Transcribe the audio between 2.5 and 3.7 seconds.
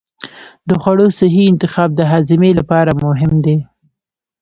لپاره مهم دی.